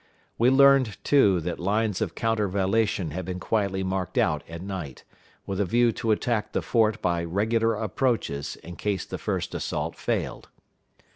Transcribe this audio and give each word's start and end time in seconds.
We 0.39 0.49
learned, 0.49 0.97
too, 1.03 1.41
that 1.41 1.59
lines 1.59 2.01
of 2.01 2.15
countervallation 2.15 3.11
had 3.11 3.23
been 3.23 3.39
quietly 3.39 3.83
marked 3.83 4.17
out 4.17 4.41
at 4.49 4.63
night, 4.63 5.03
with 5.45 5.59
a 5.59 5.65
view 5.65 5.91
to 5.91 6.09
attack 6.09 6.53
the 6.53 6.63
fort 6.63 7.03
by 7.03 7.23
regular 7.23 7.75
approaches 7.75 8.55
in 8.63 8.77
case 8.77 9.05
the 9.05 9.19
first 9.19 9.53
assault 9.53 9.95
failed. 9.95 10.49